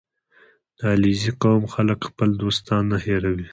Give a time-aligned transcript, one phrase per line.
[0.77, 3.47] •د علیزي قوم خلک خپل دوستان نه هېروي.